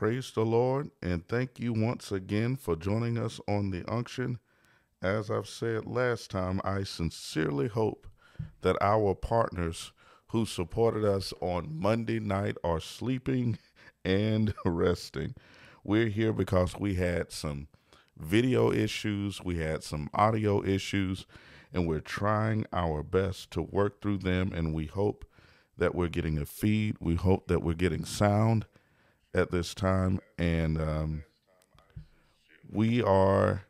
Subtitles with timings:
[0.00, 4.38] Praise the Lord, and thank you once again for joining us on the unction.
[5.02, 8.06] As I've said last time, I sincerely hope
[8.62, 9.92] that our partners
[10.28, 13.58] who supported us on Monday night are sleeping
[14.04, 15.34] and resting.
[15.84, 17.68] We're here because we had some
[18.16, 21.26] video issues, we had some audio issues,
[21.74, 24.50] and we're trying our best to work through them.
[24.54, 25.26] And we hope
[25.76, 26.96] that we're getting a feed.
[27.00, 28.64] We hope that we're getting sound
[29.34, 30.20] at this time.
[30.38, 31.24] And um,
[32.70, 33.64] we are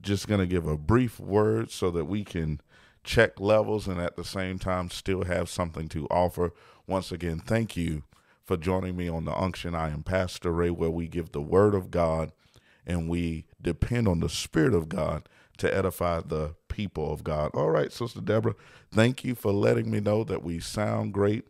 [0.00, 2.60] just going to give a brief word so that we can
[3.04, 6.52] check levels and at the same time still have something to offer.
[6.86, 8.02] Once again, thank you
[8.44, 9.74] for joining me on the unction.
[9.74, 12.32] I am Pastor Ray, where we give the word of God
[12.86, 15.28] and we depend on the Spirit of God
[15.58, 17.50] to edify the people of God.
[17.54, 18.54] All right, Sister Deborah,
[18.92, 21.44] thank you for letting me know that we sound great.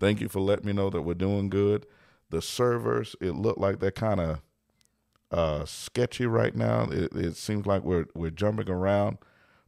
[0.00, 1.86] Thank you for letting me know that we're doing good.
[2.30, 4.42] The servers, it looked like they're kind of
[5.30, 6.88] uh, sketchy right now.
[6.90, 9.18] It, it seems like we're we're jumping around,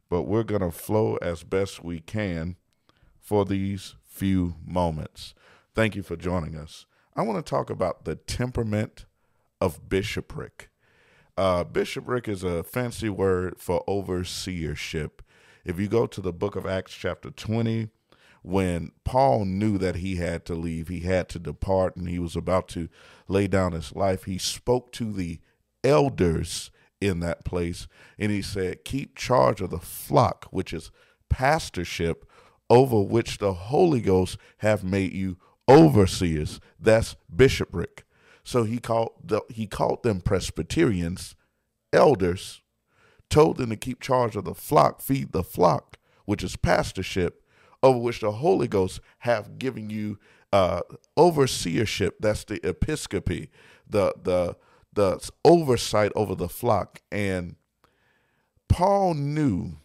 [0.09, 2.55] but we're gonna flow as best we can
[3.19, 5.33] for these few moments.
[5.75, 6.85] Thank you for joining us.
[7.15, 9.05] I want to talk about the temperament
[9.59, 10.69] of bishopric.
[11.37, 15.19] Uh, bishopric is a fancy word for overseership.
[15.65, 17.89] If you go to the book of Acts, chapter 20,
[18.47, 22.35] when Paul knew that he had to leave, he had to depart, and he was
[22.35, 22.87] about to
[23.27, 25.39] lay down his life, he spoke to the
[25.83, 27.87] elders in that place
[28.17, 30.91] and he said, Keep charge of the flock, which is
[31.29, 32.25] pastorship,
[32.69, 35.37] over which the Holy Ghost have made you
[35.69, 36.59] overseers.
[36.79, 38.03] That's bishopric.
[38.43, 41.35] So he called the, he called them Presbyterians,
[41.91, 42.61] elders,
[43.29, 47.43] told them to keep charge of the flock, feed the flock, which is pastorship,
[47.83, 50.19] over which the Holy Ghost have given you
[50.51, 50.81] uh,
[51.17, 52.11] overseership.
[52.19, 53.49] That's the episcopacy,
[53.89, 54.55] the the
[54.93, 57.01] the oversight over the flock.
[57.11, 57.55] And
[58.67, 59.77] Paul knew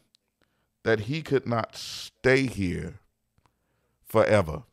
[0.85, 3.01] that he could not stay here
[4.05, 4.65] forever.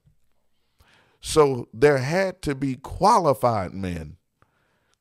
[1.21, 4.17] So there had to be qualified men,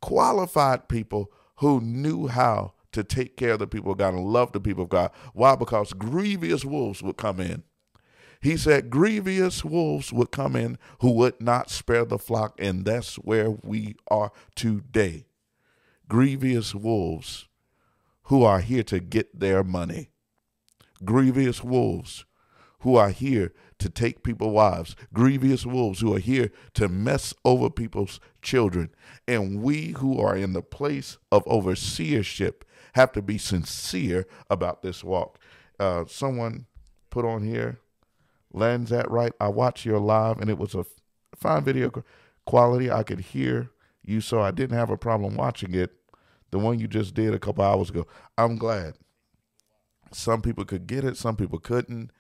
[0.01, 4.53] qualified people who knew how to take care of the people of God and love
[4.53, 5.11] the people of God.
[5.33, 5.55] Why?
[5.55, 7.63] Because grievous wolves would come in.
[8.41, 13.17] He said grievous wolves would come in who would not spare the flock, and that's
[13.17, 15.27] where we are today.
[16.09, 17.49] Grievous wolves
[18.25, 20.11] who are here to get their money.
[21.05, 22.25] Grievous wolves
[22.81, 27.71] who are here to take people's wives, grievous wolves who are here to mess over
[27.71, 28.91] people's children.
[29.27, 32.63] And we who are in the place of overseership
[32.95, 35.39] have to be sincere about this walk.
[35.79, 36.67] Uh, someone
[37.11, 37.81] put on here,
[38.53, 39.33] lands that right.
[39.41, 40.85] I watched your live and it was a
[41.35, 42.05] fine video
[42.47, 42.91] quality.
[42.91, 43.71] I could hear
[44.03, 45.93] you, so I didn't have a problem watching it.
[46.51, 48.07] The one you just did a couple hours ago.
[48.37, 48.95] I'm glad.
[50.13, 52.11] Some people could get it, some people couldn't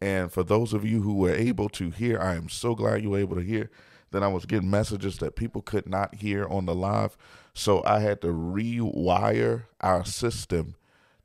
[0.00, 3.10] and for those of you who were able to hear, I am so glad you
[3.10, 3.70] were able to hear
[4.10, 7.16] Then I was getting messages that people could not hear on the live.
[7.54, 10.74] So I had to rewire our system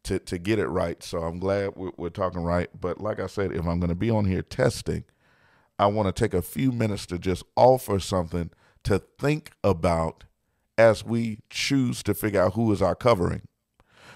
[0.03, 1.01] to, to get it right.
[1.03, 2.69] So I'm glad we're, we're talking right.
[2.79, 5.03] But like I said, if I'm going to be on here testing,
[5.77, 8.51] I want to take a few minutes to just offer something
[8.83, 10.25] to think about
[10.77, 13.41] as we choose to figure out who is our covering.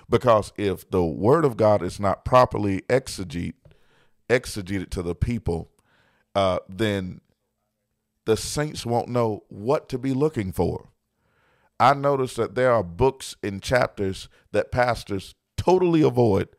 [0.09, 3.53] Because if the word of God is not properly exegete,
[4.29, 5.71] exegeted to the people,
[6.35, 7.21] uh, then
[8.25, 10.89] the saints won't know what to be looking for.
[11.79, 16.49] I noticed that there are books and chapters that pastors totally avoid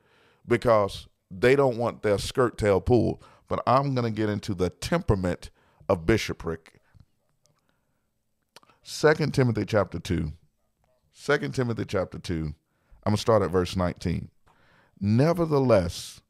[0.47, 3.23] because they don't want their skirt tail pulled.
[3.49, 5.51] But I'm going to get into the temperament
[5.89, 6.81] of bishopric.
[8.83, 10.33] Second Timothy chapter 2.
[11.25, 12.35] 2 Timothy chapter 2.
[12.35, 14.31] I'm going to start at verse 19.
[15.01, 16.23] Nevertheless,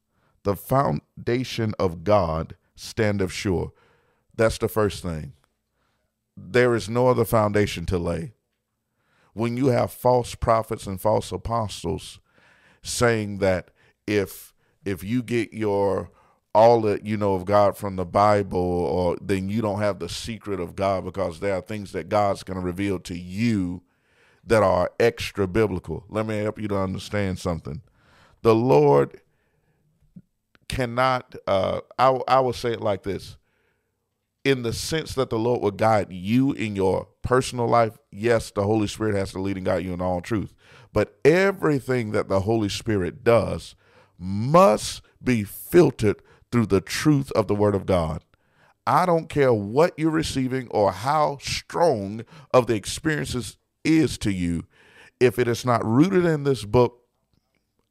[0.43, 3.71] the foundation of God standeth sure.
[4.35, 5.33] That's the first thing.
[6.35, 8.33] There is no other foundation to lay.
[9.33, 12.19] When you have false prophets and false apostles
[12.85, 13.71] saying that
[14.07, 14.53] if
[14.85, 16.11] if you get your
[16.53, 20.07] all that you know of God from the Bible, or then you don't have the
[20.07, 23.81] secret of God because there are things that God's going to reveal to you
[24.45, 26.05] that are extra biblical.
[26.07, 27.81] Let me help you to understand something.
[28.41, 29.19] The Lord
[30.67, 33.37] cannot uh I, I will say it like this
[34.43, 38.63] in the sense that the lord will guide you in your personal life yes the
[38.63, 40.53] holy spirit has to lead and guide you in all truth
[40.95, 43.75] but everything that the holy spirit does
[44.17, 46.21] must be filtered
[46.51, 48.23] through the truth of the word of god
[48.87, 54.65] I don't care what you're receiving or how strong of the experiences is to you.
[55.19, 57.01] If it is not rooted in this book,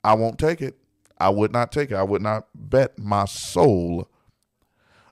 [0.05, 0.77] I won't take it.
[1.19, 1.97] I would not take it.
[1.97, 4.09] I would not bet my soul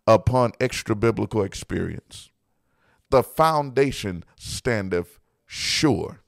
[0.06, 2.30] upon extra biblical experience.
[3.10, 6.21] The foundation standeth sure.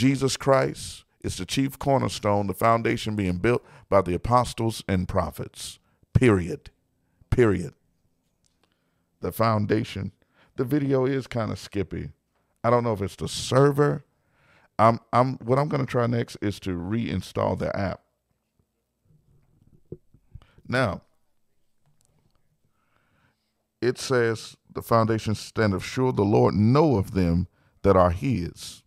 [0.00, 5.78] Jesus Christ is the chief cornerstone, the foundation being built by the apostles and prophets.
[6.14, 6.70] Period.
[7.28, 7.74] Period.
[9.20, 10.12] The foundation.
[10.56, 12.12] The video is kind of skippy.
[12.64, 14.06] I don't know if it's the server.
[14.78, 18.00] I'm I'm what I'm to try next is to reinstall the app.
[20.66, 21.02] Now,
[23.82, 27.48] it says the foundation standeth sure the Lord know of them
[27.82, 28.82] that are his.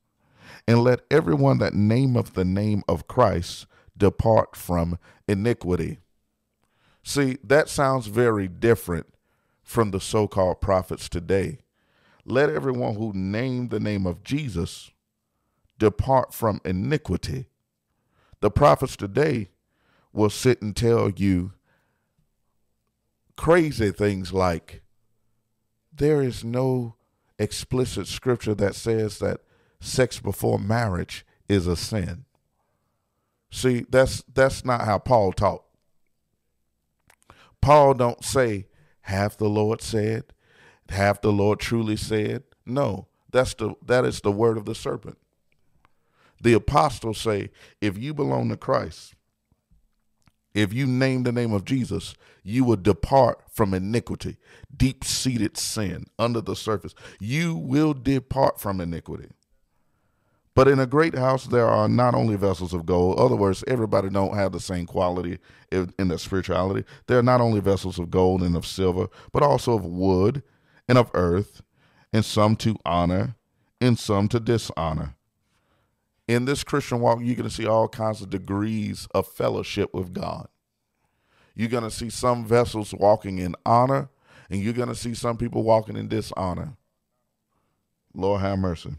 [0.67, 3.65] And let everyone that nameth the name of Christ
[3.97, 5.99] depart from iniquity.
[7.03, 9.07] See, that sounds very different
[9.61, 11.59] from the so called prophets today.
[12.25, 14.91] Let everyone who named the name of Jesus
[15.77, 17.47] depart from iniquity.
[18.39, 19.49] The prophets today
[20.13, 21.53] will sit and tell you
[23.35, 24.81] crazy things like
[25.91, 26.95] there is no
[27.39, 29.41] explicit scripture that says that
[29.83, 32.25] sex before marriage is a sin.
[33.51, 35.63] See, that's that's not how Paul taught.
[37.61, 38.67] Paul don't say
[39.01, 40.25] half the Lord said,
[40.89, 42.43] half the Lord truly said.
[42.65, 45.17] No, that's the that is the word of the serpent.
[46.41, 49.13] The apostles say, if you belong to Christ,
[50.53, 54.37] if you name the name of Jesus, you will depart from iniquity,
[54.75, 56.93] deep seated sin under the surface.
[57.19, 59.29] You will depart from iniquity.
[60.55, 63.19] But in a great house, there are not only vessels of gold.
[63.19, 65.39] other words, everybody don't have the same quality
[65.71, 66.85] in, their spirituality.
[67.07, 70.43] There are not only vessels of gold and of silver, but also of wood
[70.87, 71.63] and of earth,
[72.11, 73.35] and some to honor,
[73.81, 75.15] and some to dishonor.
[76.27, 80.13] In this Christian walk, you're going to see all kinds of degrees of fellowship with
[80.13, 80.47] God.
[81.55, 84.09] You're going to see some vessels walking in honor,
[84.49, 86.77] and you're going to see some people walking in dishonor.
[88.13, 88.95] Lord have mercy.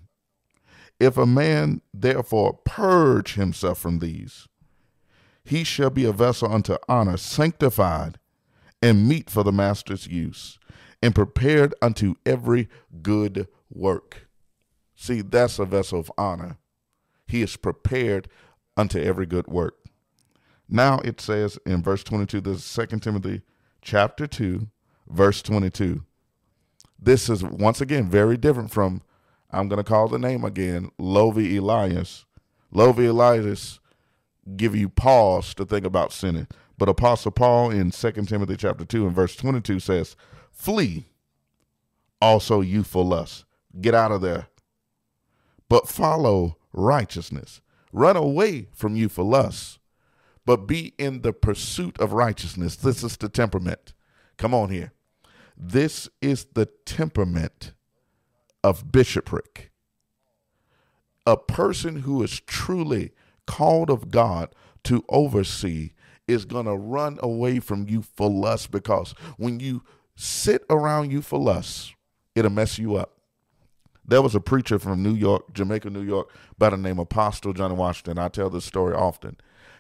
[1.01, 4.49] If a man therefore purge himself from these,
[5.45, 8.19] he shall be a vessel unto honor, sanctified
[8.81, 10.59] and meet for the master's use,
[11.03, 12.69] and prepared unto every
[13.03, 14.29] good work.
[14.95, 16.59] See, that's a vessel of honor.
[17.27, 18.29] He is prepared
[18.77, 19.77] unto every good work.
[20.69, 23.43] Now it says in verse 22, this is 2 Timothy
[23.83, 24.69] chapter 2,
[25.09, 26.05] verse 22.
[26.99, 29.03] This is once again very different from,
[29.55, 32.25] I'm going to call the name again, Lovy Elias.
[32.71, 33.81] Lovy Elias
[34.57, 36.49] give you pause to think about sinning.
[36.77, 40.17] But Apostle Paul in 2 Timothy chapter 2 and verse 22 says,
[40.51, 41.07] Flee
[42.21, 43.45] also youthful lust.
[43.81, 44.49] Get out of there.
[45.69, 47.61] But follow righteousness.
[47.93, 49.79] Run away from youthful lust
[50.47, 52.77] but be in the pursuit of righteousness.
[52.77, 53.95] This is the temperament.
[54.37, 54.93] Come on here.
[55.57, 57.73] This is the temperament
[58.65, 59.71] of bishopric.
[61.27, 63.13] A person who is truly
[63.47, 65.91] called of God to oversee
[66.27, 69.83] is going to run away from you for lust because when you
[70.17, 71.95] sit around you for lust,
[72.35, 73.19] it'll mess you up.
[74.07, 77.53] There was a preacher from New York, Jamaica, New York, by the name of Apostle
[77.53, 78.19] Johnny Washington.
[78.19, 79.37] I tell this story often.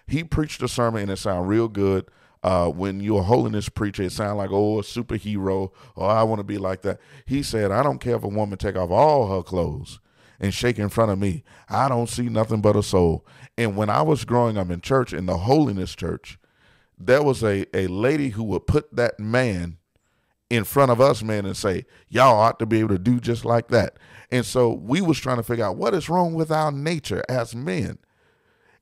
[0.07, 2.07] He preached a sermon and it sounded real good.
[2.45, 6.41] Uh, when you're a holiness preacher, it sounds like, oh, a superhero, or I want
[6.41, 7.01] to be like that.
[7.25, 9.99] He said, I don't care if a woman take off all her clothes
[10.39, 11.43] and shake in front of me.
[11.71, 13.27] I don't see nothing but a soul.
[13.57, 16.39] And when I was growing up in church, in the holiness church,
[16.99, 19.79] there was a, a lady who would put that man
[20.51, 23.47] in front of us men and say, y'all ought to be able to do just
[23.47, 23.97] like that.
[24.31, 27.55] And so we was trying to figure out what is wrong with our nature as
[27.55, 27.99] men.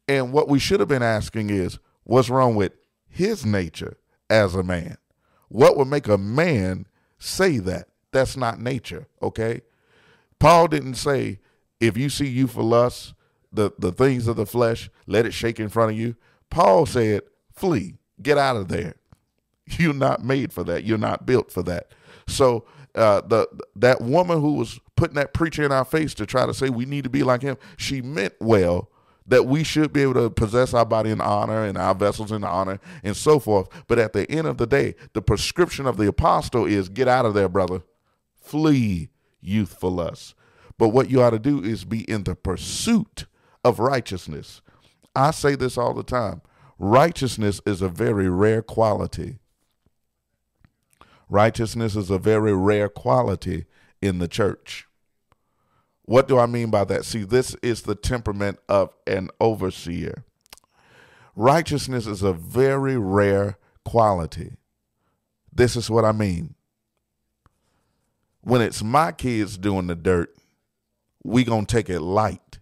[0.09, 2.73] And what we should have been asking is, what's wrong with
[3.13, 4.97] his nature as a man?
[5.49, 6.87] What would make a man
[7.19, 7.89] say that?
[8.11, 9.61] That's not nature, okay?
[10.39, 11.39] Paul didn't say,
[11.79, 13.15] if you see you for lust,
[13.53, 16.17] the, the things of the flesh, let it shake in front of you.
[16.51, 18.95] Paul said, flee, get out of there.
[19.67, 20.85] You're not made for that.
[20.85, 21.89] You're not built for that.
[22.27, 22.65] So
[22.95, 26.55] uh, the that woman who was putting that preacher in our face to try to
[26.55, 28.91] say we need to be like him, she meant well,
[29.27, 32.45] that we should be able to possess our body in honor and our vessels in
[32.45, 33.69] honor and so forth.
[33.87, 37.27] But at the end of the day, the prescription of the apostle is get out
[37.27, 37.83] of there, brother.
[38.35, 39.11] Flee
[39.41, 40.35] youthful lust.
[40.79, 43.27] But what you ought to do is be in the pursuit
[43.65, 44.63] of righteousness.
[45.15, 46.43] I say this all the time
[46.79, 49.39] righteousness is a very rare quality.
[51.29, 53.67] Righteousness is a very rare quality
[54.01, 54.87] in the church.
[56.05, 57.05] What do I mean by that?
[57.05, 60.25] See, this is the temperament of an overseer.
[61.35, 64.57] Righteousness is a very rare quality.
[65.53, 66.55] This is what I mean.
[68.41, 70.35] When it's my kids doing the dirt,
[71.23, 72.59] we going to take it light.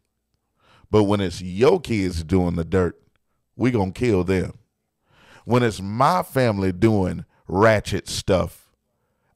[0.90, 3.00] But when it's your kids doing the dirt,
[3.56, 4.58] we going to kill them.
[5.44, 8.69] When it's my family doing ratchet stuff,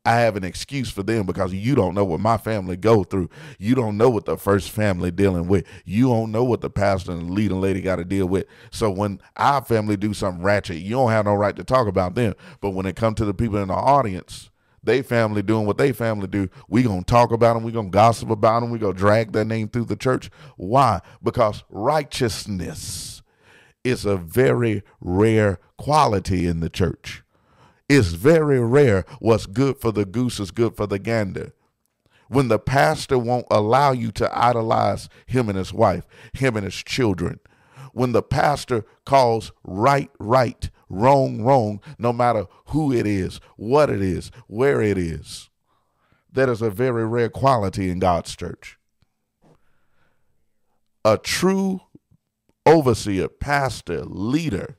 [0.05, 3.31] I have an excuse for them because you don't know what my family go through.
[3.59, 5.67] You don't know what the first family dealing with.
[5.87, 8.47] You don't know what the pastor and the leading lady got to deal with.
[8.71, 12.15] So when our family do something ratchet, you don't have no right to talk about
[12.15, 12.35] them.
[12.61, 14.51] But when it comes to the people in the audience,
[14.83, 17.63] they family doing what they family do, we gonna talk about them.
[17.63, 18.71] We gonna gossip about them.
[18.71, 20.31] We gonna drag their name through the church.
[20.57, 21.01] Why?
[21.23, 23.23] Because righteousness
[23.83, 27.24] is a very rare quality in the church.
[27.89, 31.53] It's very rare what's good for the goose is good for the gander.
[32.29, 36.77] When the pastor won't allow you to idolize him and his wife, him and his
[36.77, 37.41] children.
[37.93, 44.01] When the pastor calls right, right, wrong, wrong, no matter who it is, what it
[44.01, 45.51] is, where it is.
[46.33, 48.79] That is a very rare quality in God's church.
[51.05, 51.83] A true
[52.65, 54.79] overseer, pastor, leader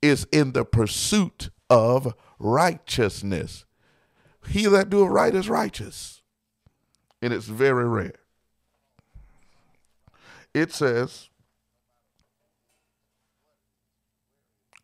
[0.00, 3.66] is in the pursuit of righteousness.
[4.48, 6.22] He that doeth right is righteous.
[7.22, 8.14] And it's very rare.
[10.52, 11.28] It says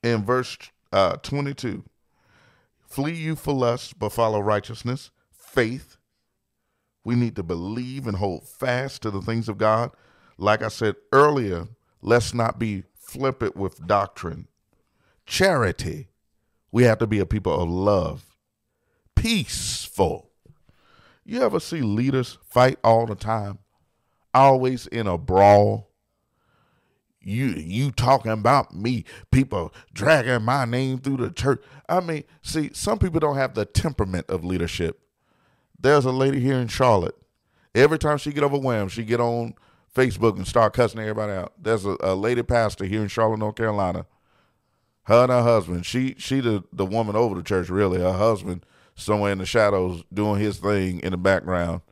[0.02, 0.56] in verse
[0.92, 1.82] uh, 22
[2.86, 5.96] Flee you for lust, but follow righteousness, faith.
[7.04, 9.90] We need to believe and hold fast to the things of God.
[10.38, 11.68] Like I said earlier,
[12.00, 14.48] let's not be flippant with doctrine.
[15.24, 16.08] Charity,
[16.72, 18.36] we have to be a people of love,
[19.14, 20.30] peaceful.
[21.24, 23.58] You ever see leaders fight all the time,
[24.32, 25.90] always in a brawl?
[27.20, 31.62] You you talking about me, people dragging my name through the church.
[31.88, 35.00] I mean, see, some people don't have the temperament of leadership.
[35.78, 37.16] There's a lady here in Charlotte.
[37.74, 39.54] Every time she get overwhelmed, she get on
[39.94, 41.54] Facebook and start cussing everybody out.
[41.60, 44.06] There's a, a lady pastor here in Charlotte, North Carolina
[45.06, 45.86] her and her husband.
[45.86, 48.00] She she the the woman over the church really.
[48.00, 51.82] Her husband somewhere in the shadows doing his thing in the background.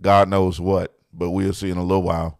[0.00, 2.38] God knows what, but we'll see in a little while.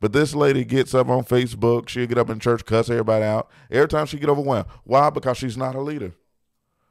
[0.00, 1.88] But this lady gets up on Facebook.
[1.88, 3.50] She'll get up in church, cuss everybody out.
[3.70, 4.68] Every time she get overwhelmed.
[4.84, 5.10] Why?
[5.10, 6.14] Because she's not a leader.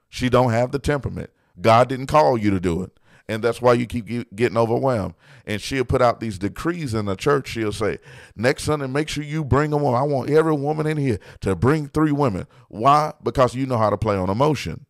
[0.10, 1.32] She don't have the temperament.
[1.60, 5.14] God didn't call you to do it and that's why you keep getting overwhelmed.
[5.46, 7.50] And she'll put out these decrees in the church.
[7.50, 8.00] She'll say,
[8.36, 10.00] next Sunday, make sure you bring a woman.
[10.00, 12.48] I want every woman in here to bring three women.
[12.70, 13.14] Why?
[13.22, 14.88] Because you know how to play on emotion.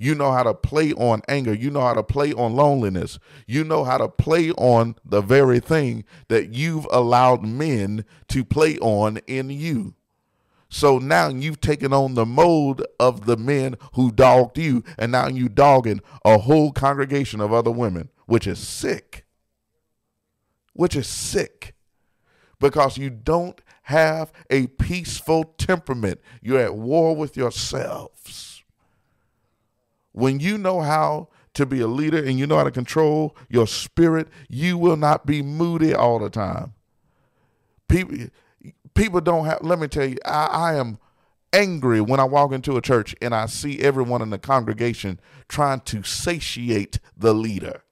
[0.00, 1.54] You know how to play on anger.
[1.54, 3.20] You know how to play on loneliness.
[3.46, 8.78] You know how to play on the very thing that you've allowed men to play
[8.78, 9.94] on in you.
[10.74, 15.28] So now you've taken on the mode of the men who dogged you, and now
[15.28, 19.24] you dogging a whole congregation of other women, which is sick.
[20.72, 21.76] Which is sick.
[22.58, 26.20] Because you don't have a peaceful temperament.
[26.42, 28.64] You're at war with yourselves.
[30.10, 33.68] When you know how to be a leader and you know how to control your
[33.68, 36.74] spirit, you will not be moody all the time.
[37.88, 38.16] People
[38.94, 40.98] people don't have, let me tell you, I, I am
[41.52, 45.80] angry when I walk into a church and I see everyone in the congregation trying
[45.80, 47.82] to satiate the leader.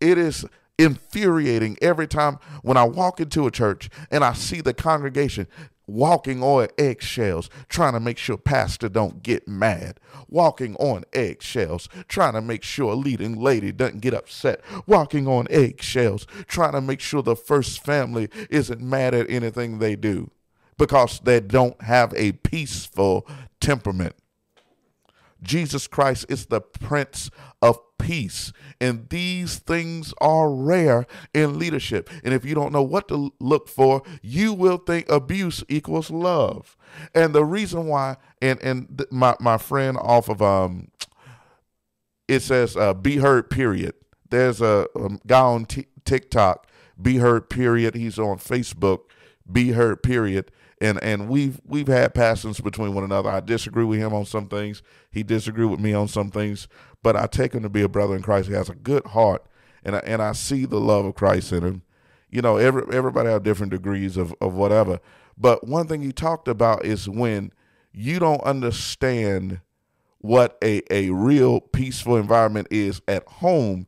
[0.00, 0.44] It is
[0.78, 5.48] infuriating every time when I walk into a church and I see the congregation
[5.86, 9.98] walking on eggshells trying to make sure pastor don't get mad.
[10.28, 14.60] Walking on eggshells trying to make sure leading lady doesn't get upset.
[14.86, 19.96] Walking on eggshells trying to make sure the first family isn't mad at anything they
[19.96, 20.30] do
[20.78, 23.26] because they don't have a peaceful
[23.60, 24.14] temperament
[25.46, 27.30] Jesus Christ is the Prince
[27.62, 28.52] of Peace.
[28.80, 32.10] And these things are rare in leadership.
[32.24, 36.76] And if you don't know what to look for, you will think abuse equals love.
[37.14, 40.88] And the reason why, and, and th- my, my friend off of, um,
[42.28, 43.94] it says, uh, be heard, period.
[44.28, 46.66] There's a, a guy on t- TikTok,
[47.00, 47.94] be heard, period.
[47.94, 49.02] He's on Facebook,
[49.50, 53.30] be heard, period and and we've we've had passions between one another.
[53.30, 54.82] I disagree with him on some things.
[55.10, 56.68] He disagreed with me on some things,
[57.02, 58.48] but I take him to be a brother in Christ.
[58.48, 59.46] He has a good heart,
[59.84, 61.82] and I, and I see the love of Christ in him.
[62.30, 65.00] You know, every everybody have different degrees of of whatever.
[65.38, 67.52] But one thing he talked about is when
[67.92, 69.60] you don't understand
[70.18, 73.86] what a, a real peaceful environment is at home,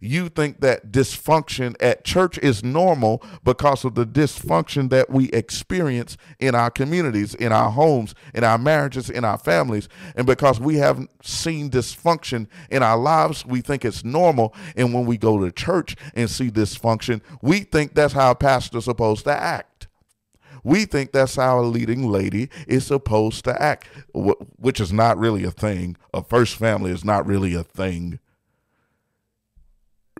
[0.00, 6.16] you think that dysfunction at church is normal because of the dysfunction that we experience
[6.38, 9.88] in our communities, in our homes, in our marriages, in our families.
[10.14, 14.54] And because we haven't seen dysfunction in our lives, we think it's normal.
[14.76, 18.84] And when we go to church and see dysfunction, we think that's how a pastor's
[18.84, 19.88] supposed to act.
[20.64, 25.44] We think that's how a leading lady is supposed to act, which is not really
[25.44, 25.96] a thing.
[26.12, 28.18] A first family is not really a thing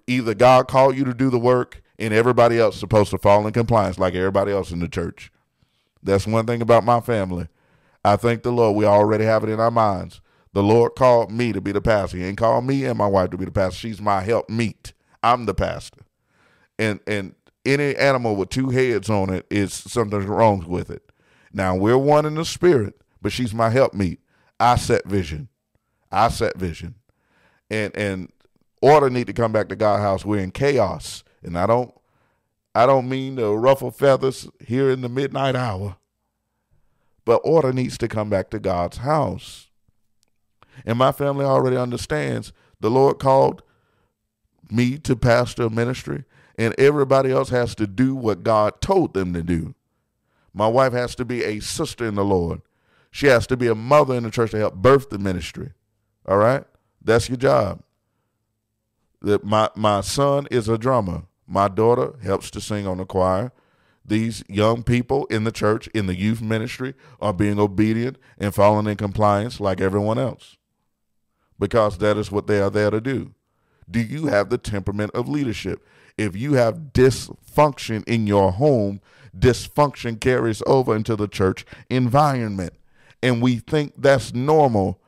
[0.09, 3.53] either God called you to do the work and everybody else supposed to fall in
[3.53, 5.33] compliance like everybody else in the church.
[6.03, 7.49] That's one thing about my family.
[8.05, 8.77] I thank the Lord.
[8.77, 10.21] We already have it in our minds.
[10.53, 12.17] The Lord called me to be the pastor.
[12.17, 13.79] He ain't called me and my wife to be the pastor.
[13.79, 14.93] She's my help meet.
[15.23, 16.01] I'm the pastor.
[16.79, 17.35] And and
[17.67, 21.13] any animal with two heads on it is something wrong with it.
[21.53, 24.21] Now we're one in the spirit, but she's my help meet.
[24.59, 25.49] I set vision.
[26.11, 26.95] I set vision.
[27.71, 28.33] And and
[28.81, 30.25] order need to come back to God's house.
[30.25, 31.25] We're in chaos.
[31.43, 31.95] And I don't
[32.75, 35.97] I don't mean to ruffle feathers here in the midnight hour.
[37.25, 39.69] But order needs to come back to God's house.
[40.87, 43.63] And my family already understands the Lord called
[44.71, 46.25] me to pastor a ministry,
[46.57, 49.75] and everybody else has to do what God told them to do.
[50.55, 52.63] My wife has to be a sister in the Lord.
[53.11, 55.73] She has to be a mother in the church to help birth the ministry.
[56.27, 56.65] All right?
[57.03, 57.83] That's your job
[59.23, 61.25] that my my son is a drummer.
[61.47, 63.53] My daughter helps to sing on the choir.
[64.05, 68.87] These young people in the church, in the youth ministry, are being obedient and following
[68.87, 70.57] in compliance like everyone else.
[71.59, 73.35] Because that is what they are there to do.
[73.91, 75.85] Do you have the temperament of leadership?
[76.17, 79.01] If you have dysfunction in your home,
[79.37, 82.75] dysfunction carries over into the church environment.
[83.23, 85.01] And we think that's normal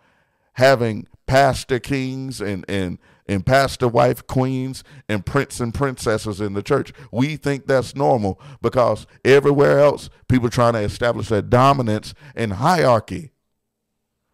[0.54, 2.98] having pastor kings and, and
[3.30, 6.92] and pastor wife queens and prince and princesses in the church.
[7.12, 12.54] We think that's normal because everywhere else, people are trying to establish their dominance and
[12.54, 13.30] hierarchy.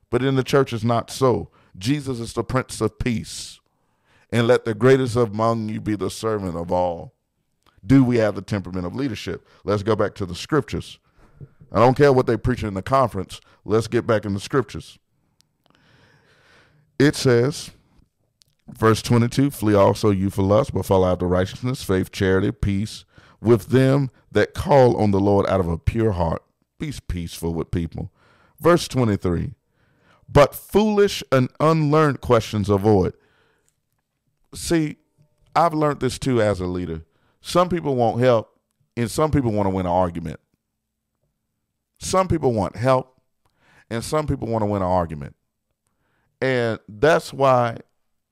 [0.09, 1.51] But in the church, it's not so.
[1.77, 3.61] Jesus is the Prince of Peace.
[4.33, 7.13] And let the greatest among you be the servant of all.
[7.85, 9.47] Do we have the temperament of leadership?
[9.63, 10.99] Let's go back to the scriptures.
[11.71, 13.43] I don't care what they preach in the conference.
[13.65, 14.99] Let's get back in the scriptures.
[16.99, 17.73] It says,
[18.69, 23.05] Verse 22 Flee also you for lust, but follow after righteousness, faith, charity, peace
[23.41, 26.43] with them that call on the Lord out of a pure heart.
[26.79, 28.13] Be peaceful with people.
[28.61, 29.55] Verse 23
[30.29, 33.15] But foolish and unlearned questions avoid.
[34.55, 34.97] See,
[35.55, 37.03] I've learned this too as a leader.
[37.41, 38.59] Some people want help,
[38.97, 40.41] and some people want to win an argument.
[41.99, 43.21] Some people want help,
[43.89, 45.37] and some people want to win an argument.
[46.41, 47.79] And that's why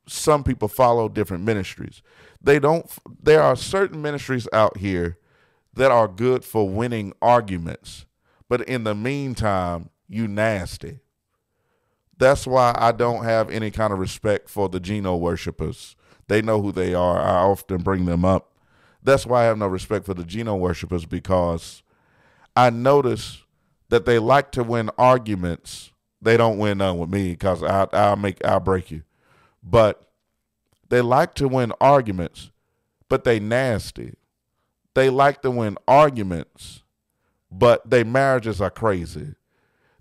[0.06, 2.02] some people follow different ministries.
[2.40, 2.90] They don't
[3.22, 5.18] there are certain ministries out here
[5.74, 8.06] that are good for winning arguments,
[8.48, 11.00] but in the meantime, you nasty.
[12.16, 15.96] That's why I don't have any kind of respect for the Gino worshipers.
[16.28, 17.18] They know who they are.
[17.18, 18.52] I often bring them up.
[19.02, 21.82] That's why I have no respect for the Gino worshipers because
[22.56, 23.42] I notice
[23.88, 25.92] that they like to win arguments.
[26.22, 29.02] They don't win none with me because I I'll make I'll break you.
[29.64, 30.08] But
[30.88, 32.50] they like to win arguments,
[33.08, 34.14] but they nasty.
[34.94, 36.82] They like to win arguments,
[37.50, 39.34] but their marriages are crazy.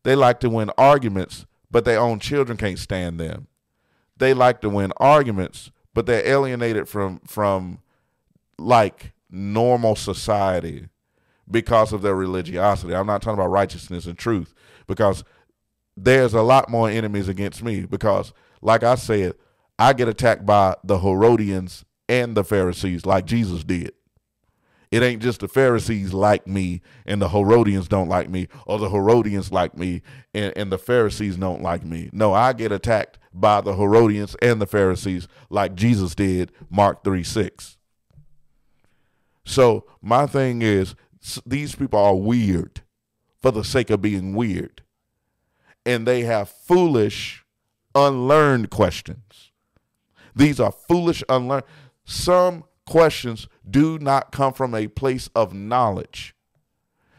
[0.04, 3.48] They like to win arguments, but their own children can't stand them.
[4.18, 7.80] They like to win arguments, but they're alienated from from
[8.60, 10.90] like normal society
[11.50, 12.94] because of their religiosity.
[12.94, 14.54] I'm not talking about righteousness and truth
[14.88, 15.24] because
[15.98, 19.36] there's a lot more enemies against me because like I said,
[19.78, 23.94] I get attacked by the Herodians and the Pharisees like Jesus did.
[24.92, 28.92] It ain't just the Pharisees like me and the Herodians don't like me, or the
[28.92, 30.04] Herodians like me
[30.36, 32.12] and, and the Pharisees don't like me.
[32.14, 37.24] No, I get attacked by the Herodians and the Pharisees like Jesus did, Mark 3
[37.24, 37.78] 6.
[39.46, 40.94] So my thing is,
[41.46, 42.82] these people are weird
[43.42, 44.84] for the sake of being weird.
[45.86, 47.44] And they have foolish,
[47.96, 49.53] unlearned questions.
[50.36, 51.66] These are foolish, unlearned.
[52.06, 56.36] Some questions do not come from a place of knowledge.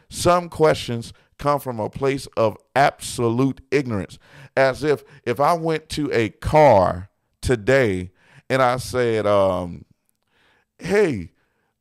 [0.09, 4.17] Some questions come from a place of absolute ignorance.
[4.55, 7.09] As if if I went to a car
[7.41, 8.11] today
[8.49, 9.85] and I said, um,
[10.77, 11.31] hey,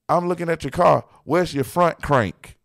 [0.08, 1.04] I'm looking at your car.
[1.24, 2.58] Where's your front crank?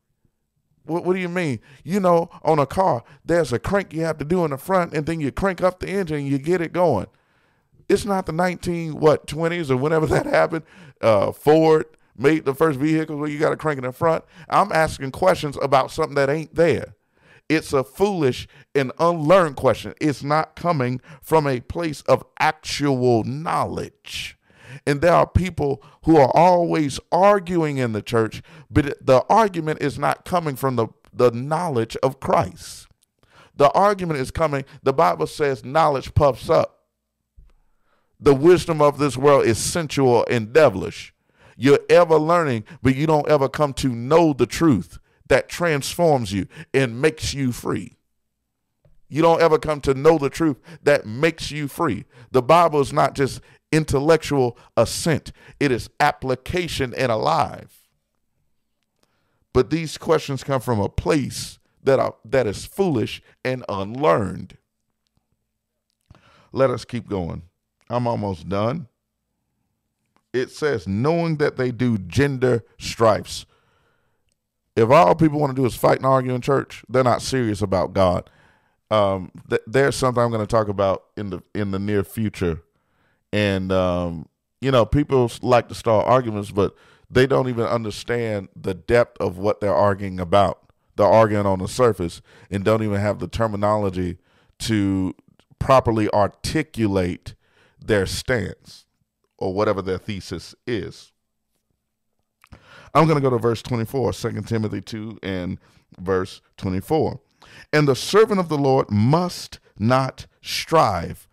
[0.84, 1.60] What, what do you mean?
[1.84, 4.94] You know, on a car, there's a crank you have to do in the front,
[4.94, 7.08] and then you crank up the engine and you get it going.
[7.90, 10.64] It's not the 19 what 20s or whenever that happened.
[11.02, 14.24] Uh, Ford made the first vehicles where you got to crank it in front.
[14.50, 16.96] I'm asking questions about something that ain't there.
[17.48, 19.96] It's a foolish and unlearned question.
[20.00, 24.38] It's not coming from a place of actual knowledge.
[24.86, 29.98] And there are people who are always arguing in the church, but the argument is
[29.98, 32.88] not coming from the, the knowledge of Christ.
[33.56, 36.79] The argument is coming, the Bible says knowledge puffs up.
[38.20, 41.14] The wisdom of this world is sensual and devilish.
[41.56, 46.48] You're ever learning, but you don't ever come to know the truth that transforms you
[46.74, 47.98] and makes you free.
[49.08, 52.06] You don't ever come to know the truth that makes you free.
[52.32, 57.88] The Bible is not just intellectual assent, it is application and alive.
[59.54, 64.58] But these questions come from a place that are that is foolish and unlearned.
[66.52, 67.49] Let us keep going.
[67.90, 68.88] I'm almost done
[70.34, 73.46] it says knowing that they do gender strifes.
[74.76, 77.62] If all people want to do is fight and argue in church, they're not serious
[77.62, 78.30] about God.
[78.92, 82.64] Um, th- there's something I'm going to talk about in the in the near future,
[83.32, 84.28] and um,
[84.62, 86.76] you know, people like to start arguments, but
[87.12, 90.72] they don't even understand the depth of what they're arguing about.
[90.96, 94.18] They're arguing on the surface and don't even have the terminology
[94.60, 95.14] to
[95.60, 97.36] properly articulate
[97.80, 98.86] their stance
[99.38, 101.12] or whatever their thesis is.
[102.94, 105.60] I'm going to go to verse 24, 2 Timothy 2 and
[106.00, 107.20] verse 24.
[107.72, 111.28] And the servant of the Lord must not strive.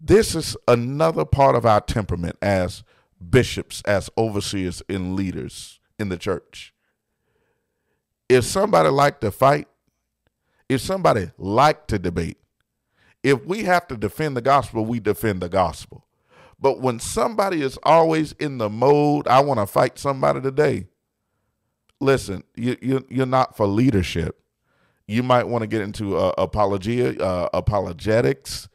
[0.00, 2.84] This is another part of our temperament as
[3.30, 6.72] bishops, as overseers, and leaders in the church.
[8.28, 9.68] If somebody like to fight,
[10.68, 12.38] if somebody like to debate,
[13.26, 16.06] if we have to defend the gospel, we defend the gospel.
[16.60, 20.86] But when somebody is always in the mode, I want to fight somebody today,
[22.00, 24.40] listen, you, you, you're not for leadership.
[25.08, 28.68] You might want to get into uh, apologia, uh, apologetics,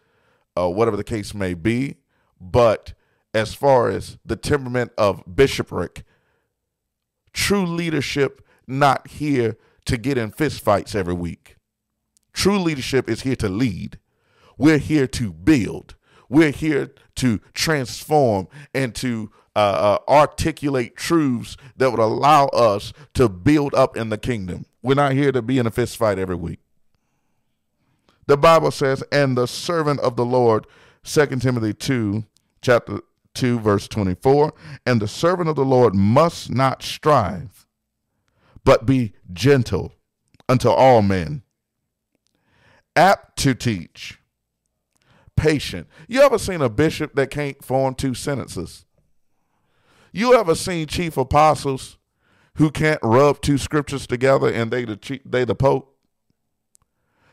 [0.57, 1.95] uh, whatever the case may be.
[2.37, 2.93] But
[3.33, 6.03] as far as the temperament of bishopric,
[7.31, 11.55] true leadership not here to get in fistfights every week.
[12.33, 13.97] True leadership is here to lead.
[14.61, 15.95] We're here to build.
[16.29, 23.27] We're here to transform and to uh, uh, articulate truths that would allow us to
[23.27, 24.67] build up in the kingdom.
[24.83, 26.59] We're not here to be in a fist fight every week.
[28.27, 30.67] The Bible says, and the servant of the Lord,
[31.05, 32.23] 2 Timothy 2,
[32.61, 32.99] chapter
[33.33, 34.53] 2, verse 24,
[34.85, 37.65] and the servant of the Lord must not strive,
[38.63, 39.95] but be gentle
[40.47, 41.41] unto all men,
[42.95, 44.20] apt to teach
[45.41, 45.87] patient.
[46.07, 48.85] You ever seen a bishop that can't form two sentences?
[50.13, 51.97] You ever seen chief apostles
[52.55, 55.97] who can't rub two scriptures together and they the they the pope?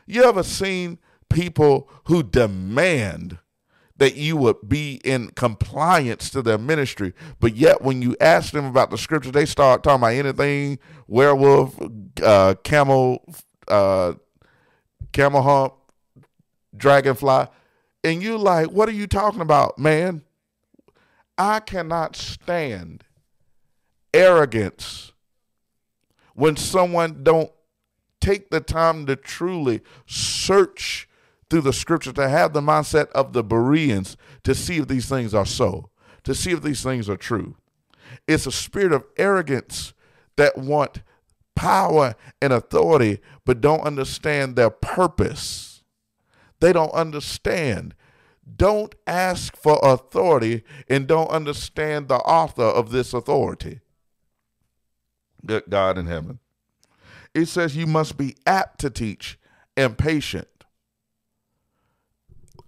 [0.07, 0.97] You ever seen
[1.29, 3.37] people who demand
[3.97, 8.65] that you would be in compliance to their ministry, but yet when you ask them
[8.65, 11.77] about the scripture, they start talking about anything werewolf,
[12.23, 13.23] uh, camel,
[13.67, 14.13] uh,
[15.11, 15.73] camel hump,
[16.75, 17.45] dragonfly
[18.03, 20.23] and you like, what are you talking about, man?
[21.37, 23.03] I cannot stand
[24.13, 25.11] arrogance
[26.33, 27.51] when someone don't
[28.19, 31.07] take the time to truly search
[31.49, 35.33] through the scripture to have the mindset of the Bereans to see if these things
[35.33, 35.89] are so,
[36.23, 37.55] to see if these things are true.
[38.27, 39.93] It's a spirit of arrogance
[40.35, 41.01] that want
[41.55, 45.68] power and authority but don't understand their purpose
[46.59, 47.95] they don't understand.
[48.55, 53.81] Don't ask for authority and don't understand the author of this authority.
[55.45, 56.39] Good God in heaven.
[57.33, 59.39] It says you must be apt to teach
[59.77, 60.47] and patient.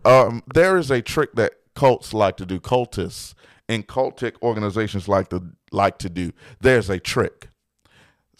[0.05, 3.33] Um, there is a trick that cults like to do, cultists
[3.67, 6.31] and cultic organizations like to like to do.
[6.59, 7.49] There's a trick.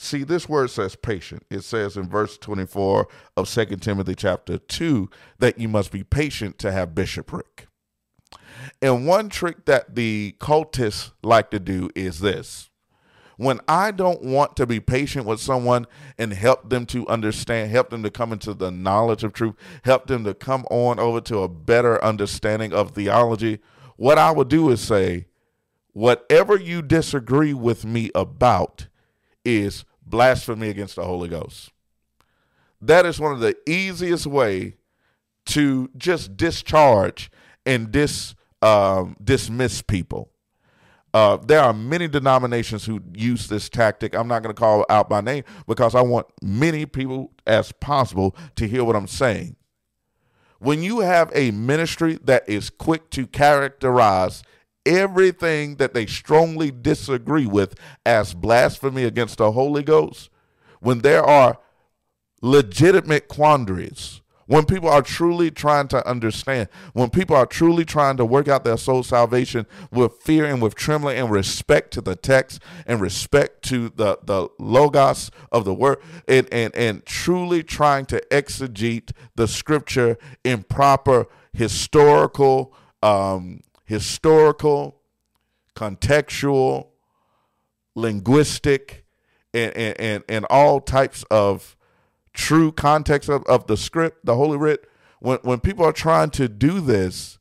[0.04, 1.46] See, this word says patient.
[1.52, 6.58] It says in verse 24 of Second Timothy chapter 2 that you must be patient
[6.58, 7.68] to have bishopric.
[8.82, 12.72] And one trick that the cultists like to do is this.
[13.38, 15.86] When I don't want to be patient with someone
[16.18, 20.08] and help them to understand, help them to come into the knowledge of truth, help
[20.08, 23.60] them to come on over to a better understanding of theology,
[23.98, 25.28] what I would do is say,
[25.94, 28.88] whatever you disagree with me about
[29.46, 31.72] is blasphemy against the Holy Ghost.
[32.82, 34.76] That is one of the easiest way
[35.48, 37.32] to just discharge
[37.66, 40.30] and dis um, dismiss people.
[41.14, 44.16] Uh, there are many denominations who use this tactic.
[44.16, 48.36] I'm not going to call out by name because I want many people as possible
[48.56, 49.58] to hear what I'm saying.
[50.60, 54.44] When you have a ministry that is quick to characterize
[54.86, 60.30] everything that they strongly disagree with as blasphemy against the Holy Ghost,
[60.80, 61.60] when there are
[62.42, 68.26] legitimate quandaries when people are truly trying to understand, when people are truly trying to
[68.26, 72.62] work out their soul salvation with fear and with trembling and respect to the text
[72.86, 78.22] and respect to the, the logos of the word and, and, and truly trying to
[78.30, 85.02] exegete the scripture in proper historical, um, historical,
[85.76, 86.88] contextual,
[87.94, 89.06] linguistic,
[89.54, 91.76] and, and, and, all types of
[92.34, 96.48] true context of, of the script, the Holy Writ, when, when people are trying to
[96.48, 97.38] do this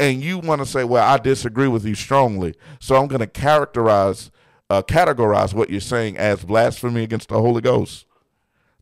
[0.00, 3.26] and you want to say, well, I disagree with you strongly, so I'm going to
[3.26, 4.30] characterize,
[4.70, 8.06] uh, categorize what you're saying as blasphemy against the Holy Ghost.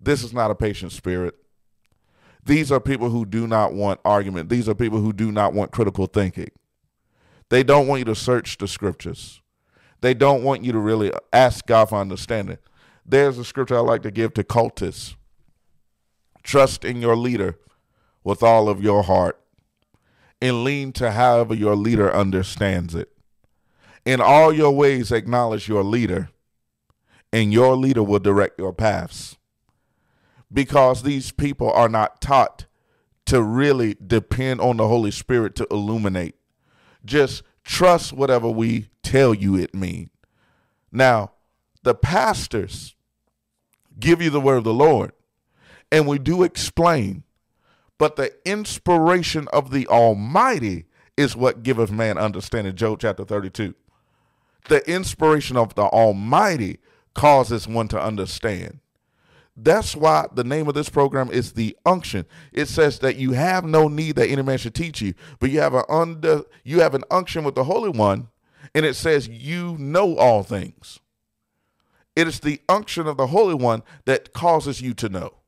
[0.00, 1.34] This is not a patient spirit.
[2.44, 4.48] These are people who do not want argument.
[4.48, 6.50] These are people who do not want critical thinking.
[7.50, 9.40] They don't want you to search the scriptures.
[10.00, 12.58] They don't want you to really ask God for understanding.
[13.04, 15.16] There's a scripture I like to give to cultists.
[16.42, 17.58] Trust in your leader
[18.24, 19.38] with all of your heart
[20.40, 23.10] and lean to however your leader understands it.
[24.04, 26.30] In all your ways, acknowledge your leader,
[27.32, 29.36] and your leader will direct your paths.
[30.52, 32.64] Because these people are not taught
[33.26, 36.34] to really depend on the Holy Spirit to illuminate.
[37.04, 40.10] Just trust whatever we tell you it means.
[40.92, 41.32] Now,
[41.82, 42.94] the pastors
[43.98, 45.12] give you the word of the Lord,
[45.90, 47.22] and we do explain,
[47.98, 50.86] but the inspiration of the Almighty
[51.16, 52.74] is what giveth man understanding.
[52.74, 53.74] Job chapter 32.
[54.68, 56.78] The inspiration of the Almighty
[57.14, 58.80] causes one to understand.
[59.56, 62.24] That's why the name of this program is the unction.
[62.52, 65.60] It says that you have no need that any man should teach you, but you
[65.60, 68.28] have an under you have an unction with the Holy One,
[68.74, 71.00] and it says you know all things.
[72.16, 75.40] It is the unction of the Holy One that causes you to know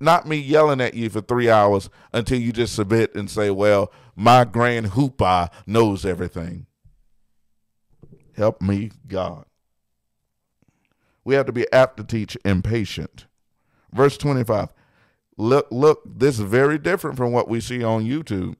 [0.00, 3.92] not me yelling at you for three hours until you just submit and say, well,
[4.14, 6.66] my grand hoopah knows everything.
[8.36, 9.46] Help me, God.
[11.24, 13.26] We have to be apt to teach and patient.
[13.92, 14.68] Verse 25.
[15.36, 18.56] Look, look, this is very different from what we see on YouTube.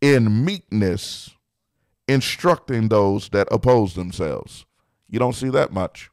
[0.00, 1.30] In meekness,
[2.06, 4.64] instructing those that oppose themselves.
[5.08, 6.10] You don't see that much.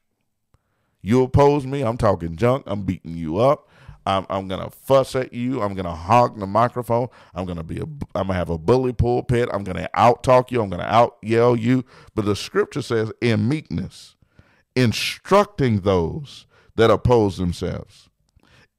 [1.01, 3.69] You oppose me, I'm talking junk, I'm beating you up,
[4.05, 5.62] I'm, I'm gonna fuss at you.
[5.62, 7.08] I'm gonna hog the microphone.
[7.34, 7.84] I'm gonna be a.
[7.84, 9.49] I'm gonna have a bully pulpit.
[9.51, 10.62] I'm gonna out talk you.
[10.62, 11.84] I'm gonna out yell you.
[12.13, 14.14] But the scripture says, in meekness,
[14.75, 18.09] instructing those that oppose themselves.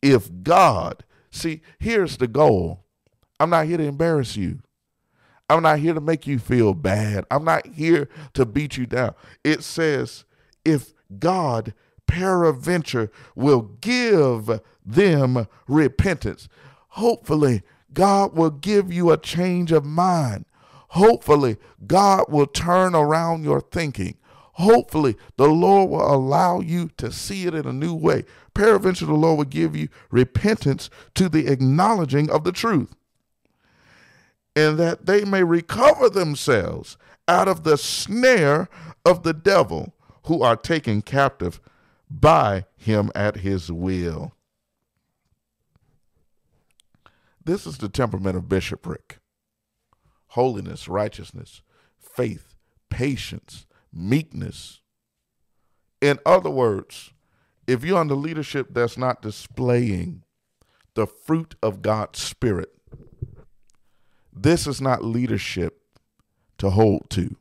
[0.02, 2.84] If God, see, here's the goal.
[3.40, 4.60] I'm not here to embarrass you.
[5.48, 7.24] I'm not here to make you feel bad.
[7.30, 9.14] I'm not here to beat you down.
[9.44, 10.24] It says,
[10.64, 11.72] if God
[12.06, 16.48] peradventure will give them repentance.
[16.90, 20.46] Hopefully, God will give you a change of mind.
[20.90, 21.56] Hopefully,
[21.86, 24.16] God will turn around your thinking.
[24.56, 28.24] Hopefully, the Lord will allow you to see it in a new way.
[28.54, 32.94] Peradventure, the Lord will give you repentance to the acknowledging of the truth,
[34.54, 36.96] and that they may recover themselves
[37.28, 38.70] out of the snare
[39.04, 39.92] of the devil
[40.24, 41.60] who are taken captive
[42.08, 44.32] by him at his will.
[47.44, 49.18] This is the temperament of bishopric
[50.28, 51.60] holiness, righteousness,
[51.98, 52.54] faith,
[52.88, 53.65] patience,
[53.96, 54.80] meekness.
[56.00, 57.12] In other words,
[57.66, 60.22] if you're under leadership that's not displaying
[60.94, 62.70] the fruit of God's Spirit,
[64.32, 65.80] this is not leadership
[66.58, 67.36] to hold to.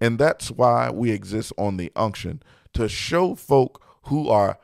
[0.00, 4.58] And that's why we exist on the unction to show folk who are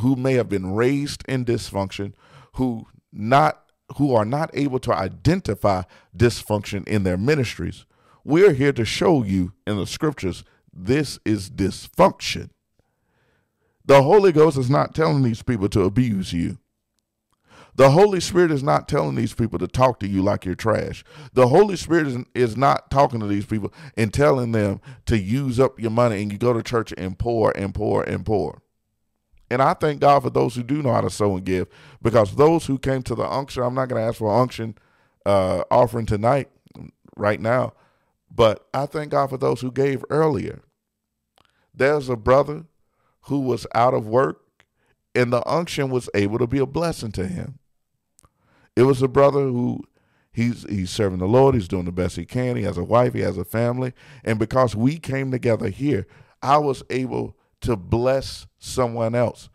[0.00, 2.12] who may have been raised in dysfunction,
[2.54, 3.62] who not
[3.96, 5.82] who are not able to identify
[6.16, 7.86] dysfunction in their ministries.
[8.24, 12.50] We're here to show you in the scriptures this is dysfunction.
[13.84, 16.58] The Holy Ghost is not telling these people to abuse you.
[17.74, 21.04] The Holy Spirit is not telling these people to talk to you like you're trash.
[21.32, 25.60] The Holy Spirit is, is not talking to these people and telling them to use
[25.60, 28.62] up your money and you go to church and pour and pour and pour.
[29.50, 31.68] And I thank God for those who do know how to sow and give
[32.02, 34.74] because those who came to the unction, I'm not going to ask for an unction
[35.24, 36.50] uh, offering tonight,
[37.16, 37.74] right now,
[38.30, 40.62] but I thank God for those who gave earlier.
[41.74, 42.64] There's a brother
[43.22, 44.40] who was out of work
[45.14, 47.58] and the unction was able to be a blessing to him.
[48.76, 49.84] It was a brother who
[50.30, 53.14] he's he's serving the Lord, he's doing the best he can, he has a wife,
[53.14, 53.92] he has a family,
[54.24, 56.06] and because we came together here,
[56.42, 59.48] I was able to bless someone else.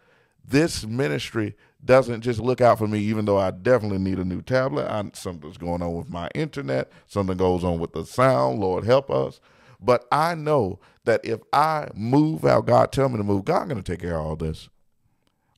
[0.45, 4.41] This ministry doesn't just look out for me, even though I definitely need a new
[4.41, 4.87] tablet.
[4.89, 8.59] I, something's going on with my internet, something goes on with the sound.
[8.59, 9.39] Lord help us.
[9.79, 13.81] But I know that if I move how God tell me to move, God going
[13.81, 14.69] to take care of all this.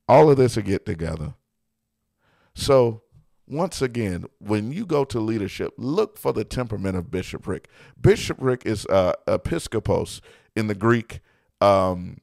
[0.07, 1.35] All of this will get together.
[2.55, 3.03] So
[3.47, 7.69] once again, when you go to leadership, look for the temperament of bishopric.
[7.99, 10.21] Bishopric is uh, episkopos
[10.55, 11.19] in the Greek.
[11.61, 12.17] Um,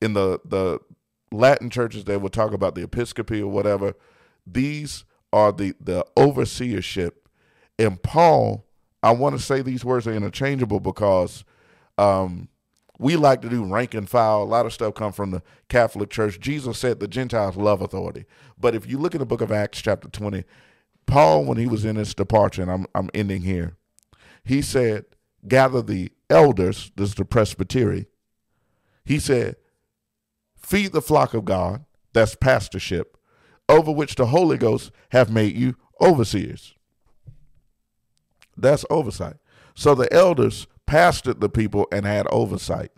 [0.00, 0.80] in the the
[1.30, 3.94] Latin churches, they will talk about the episcopacy or whatever.
[4.46, 7.12] These are the the overseership.
[7.78, 8.64] And Paul,
[9.02, 11.44] I want to say these words are interchangeable because
[11.96, 12.48] um,
[12.98, 14.42] we like to do rank and file.
[14.42, 16.40] A lot of stuff come from the Catholic Church.
[16.40, 18.24] Jesus said the Gentiles love authority.
[18.58, 20.44] But if you look in the book of Acts, chapter 20,
[21.06, 23.76] Paul, when he was in his departure, and I'm, I'm ending here,
[24.44, 25.04] he said,
[25.46, 28.06] gather the elders, this is the presbytery.
[29.04, 29.56] He said,
[30.58, 33.16] feed the flock of God, that's pastorship,
[33.68, 36.74] over which the Holy Ghost have made you overseers.
[38.56, 39.36] That's oversight.
[39.74, 42.90] So the elders pastored the people and had oversight.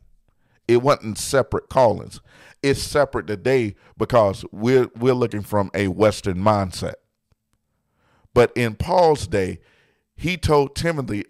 [0.66, 2.20] It wasn't separate callings.
[2.62, 6.94] It's separate today because we're we're looking from a Western mindset.
[8.32, 9.60] But in Paul's day,
[10.14, 11.24] he told Timothy,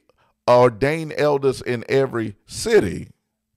[0.49, 3.09] ordain elders in every city,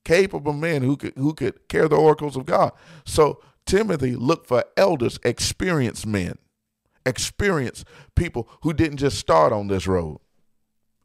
[0.04, 2.72] capable men who could who could carry the oracles of God.
[3.04, 6.38] So Timothy looked for elders, experienced men,
[7.06, 10.20] experienced people who didn't just start on this road.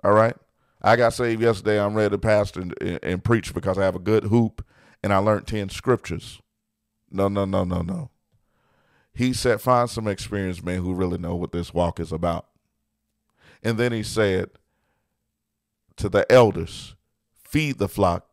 [0.04, 0.36] All right.
[0.82, 1.80] I got saved yesterday.
[1.80, 4.66] I'm ready to pastor and, and, and preach because I have a good hoop
[5.04, 6.42] and I learned 10 scriptures.
[7.12, 8.12] No, no, no, no, no.
[9.14, 12.48] He said, find some experienced men who really know what this walk is about.
[13.62, 14.52] And then he said
[15.98, 16.96] to the elders,
[17.34, 18.29] feed the flock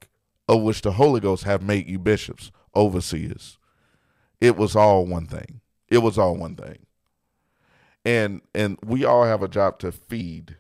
[0.49, 3.59] of which the Holy Ghost have made you bishops, overseers.
[4.41, 5.61] It was all one thing.
[5.89, 6.87] It was all one thing.
[8.05, 10.57] And and we all have a job to feed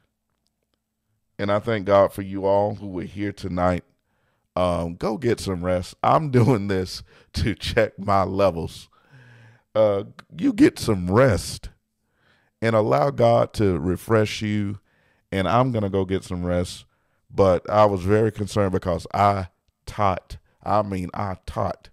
[1.38, 3.84] and I thank God for you all who were here tonight.
[4.54, 5.94] Um, go get some rest.
[6.02, 7.02] I'm doing this
[7.34, 8.88] to check my levels.
[9.74, 10.04] Uh,
[10.36, 11.68] you get some rest
[12.62, 14.78] and allow God to refresh you.
[15.30, 16.86] And I'm going to go get some rest.
[17.30, 19.48] But I was very concerned because I
[19.86, 21.88] taught, I mean, I taught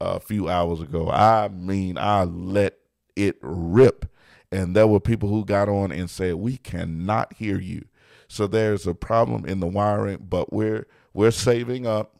[0.00, 1.10] a few hours ago.
[1.10, 2.78] I mean, I let
[3.14, 4.06] it rip.
[4.52, 7.86] And there were people who got on and said, We cannot hear you.
[8.28, 12.16] So there's a problem in the wiring, but we're we're saving up.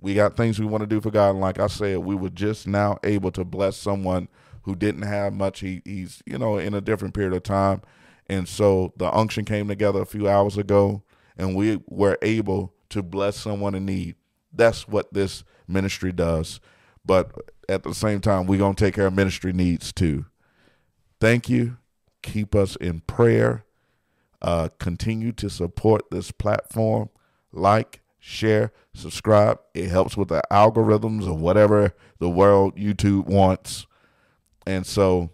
[0.00, 1.30] We got things we want to do for God.
[1.30, 4.28] And like I said, we were just now able to bless someone
[4.62, 5.60] who didn't have much.
[5.60, 7.82] He, he's, you know, in a different period of time.
[8.28, 11.02] And so the unction came together a few hours ago
[11.36, 14.16] and we were able to bless someone in need.
[14.56, 16.60] That's what this ministry does.
[17.04, 17.32] But
[17.68, 20.26] at the same time, we're going to take care of ministry needs too.
[21.20, 21.78] Thank you.
[22.22, 23.64] Keep us in prayer.
[24.42, 27.08] Uh, continue to support this platform.
[27.52, 29.60] Like, share, subscribe.
[29.74, 33.86] It helps with the algorithms of whatever the world YouTube wants.
[34.66, 35.30] And so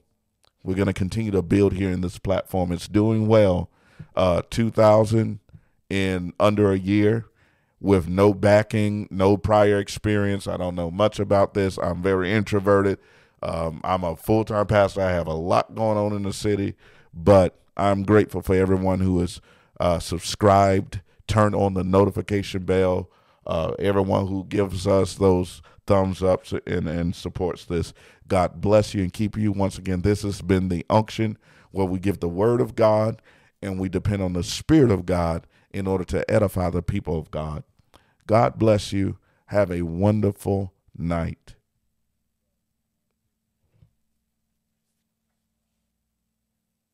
[0.63, 2.71] we're going to continue to build here in this platform.
[2.71, 3.71] It's doing well.
[4.15, 5.41] Uh, 2000
[5.89, 7.27] in under a year
[7.83, 10.47] with no backing, no prior experience.
[10.47, 11.79] I don't know much about this.
[11.79, 12.99] I'm very introverted.
[13.43, 15.03] Um, I'm a full time pastor.
[15.03, 16.75] I have a lot going on in the city,
[17.13, 19.41] but I'm grateful for everyone who has
[19.81, 23.11] uh, subscribed, turned on the notification bell,
[23.49, 27.93] uh, everyone who gives us those thumbs up and, and supports this.
[28.29, 29.51] God bless you and keep you.
[29.51, 31.37] Once again, this has been the unction
[31.73, 33.21] where we give the word of God
[33.61, 37.33] and we depend on the Spirit of God in order to edify the people of
[37.33, 37.65] God.
[38.27, 39.19] God bless you.
[39.47, 41.55] Have a wonderful night.